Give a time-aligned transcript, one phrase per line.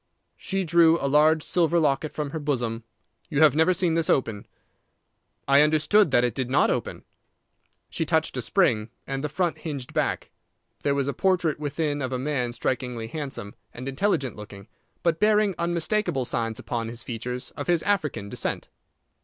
[0.35, 2.83] She drew a large silver locket from her bosom.
[3.29, 4.47] "You have never seen this open."
[5.47, 7.03] "I understood that it did not open."
[7.87, 10.31] She touched a spring, and the front hinged back.
[10.81, 14.67] There was a portrait within of a man strikingly handsome and intelligent looking,
[15.03, 18.69] but bearing unmistakable signs upon his features of his African descent.